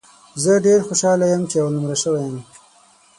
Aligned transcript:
زه 0.43 0.51
ډېر 0.65 0.79
خوشاله 0.87 1.25
یم، 1.31 1.43
چې 1.51 1.55
اول 1.59 1.73
نمره 1.77 1.97
سوی 2.03 2.21
یم 2.27 2.37